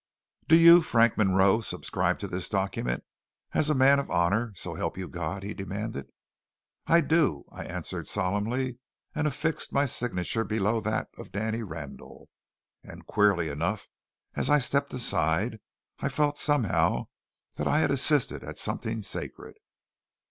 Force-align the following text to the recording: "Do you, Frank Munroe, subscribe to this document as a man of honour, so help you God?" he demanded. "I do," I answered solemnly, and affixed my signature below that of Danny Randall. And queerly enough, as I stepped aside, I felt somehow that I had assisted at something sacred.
"Do 0.47 0.55
you, 0.55 0.81
Frank 0.81 1.15
Munroe, 1.15 1.61
subscribe 1.61 2.17
to 2.21 2.27
this 2.27 2.49
document 2.49 3.03
as 3.51 3.69
a 3.69 3.75
man 3.75 3.99
of 3.99 4.09
honour, 4.09 4.51
so 4.55 4.73
help 4.73 4.97
you 4.97 5.07
God?" 5.07 5.43
he 5.43 5.53
demanded. 5.53 6.07
"I 6.87 7.01
do," 7.01 7.45
I 7.51 7.65
answered 7.65 8.07
solemnly, 8.07 8.79
and 9.13 9.27
affixed 9.27 9.71
my 9.71 9.85
signature 9.85 10.43
below 10.43 10.79
that 10.79 11.09
of 11.19 11.31
Danny 11.31 11.61
Randall. 11.61 12.29
And 12.83 13.05
queerly 13.05 13.47
enough, 13.49 13.89
as 14.33 14.49
I 14.49 14.57
stepped 14.57 14.91
aside, 14.91 15.59
I 15.99 16.09
felt 16.09 16.39
somehow 16.39 17.09
that 17.57 17.67
I 17.67 17.77
had 17.81 17.91
assisted 17.91 18.43
at 18.43 18.57
something 18.57 19.03
sacred. 19.03 19.53